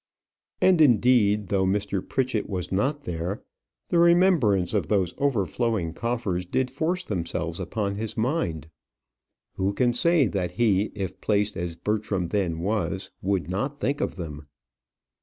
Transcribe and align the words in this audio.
And, 0.59 0.81
indeed, 0.81 1.49
though 1.49 1.63
Mr. 1.63 2.01
Pritchett 2.01 2.49
was 2.49 2.71
not 2.71 3.03
there, 3.03 3.43
the 3.89 3.99
remembrance 3.99 4.73
of 4.73 4.87
those 4.87 5.13
overflowing 5.19 5.93
coffers 5.93 6.43
did 6.43 6.71
force 6.71 7.03
themselves 7.03 7.59
upon 7.59 7.93
his 7.97 8.17
mind. 8.17 8.67
Who 9.57 9.73
can 9.73 9.93
say 9.93 10.25
that 10.25 10.49
he, 10.57 10.91
if 10.95 11.21
placed 11.21 11.55
as 11.55 11.75
Bertram 11.75 12.29
then 12.29 12.61
was, 12.61 13.11
would 13.21 13.47
not 13.47 13.79
think 13.79 14.01
of 14.01 14.15
them? 14.15 14.47